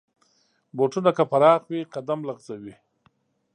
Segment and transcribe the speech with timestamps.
[0.77, 2.75] بوټونه که پراخ وي، قدم لغزوي.